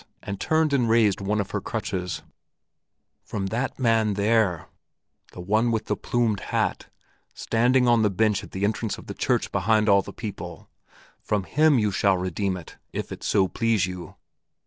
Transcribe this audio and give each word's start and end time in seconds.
and 0.23 0.39
turned 0.41 0.73
and 0.73 0.89
raised 0.89 1.21
one 1.21 1.39
of 1.39 1.51
her 1.51 1.61
crutches; 1.61 2.23
'from 3.23 3.45
that 3.45 3.77
man 3.77 4.15
there, 4.15 4.65
the 5.33 5.39
one 5.39 5.69
with 5.69 5.85
the 5.85 5.95
plumed 5.95 6.39
hat, 6.39 6.87
standing 7.35 7.87
on 7.87 8.01
the 8.01 8.09
bench 8.09 8.43
at 8.43 8.49
the 8.49 8.63
entrance 8.63 8.97
of 8.97 9.05
the 9.05 9.13
church 9.13 9.51
behind 9.51 9.87
all 9.87 10.01
the 10.01 10.11
people 10.11 10.67
from 11.21 11.43
him 11.43 11.77
you 11.77 11.91
shall 11.91 12.17
redeem 12.17 12.57
it, 12.57 12.77
if 12.91 13.11
it 13.11 13.21
so 13.21 13.47
please 13.47 13.85
you!' 13.85 14.15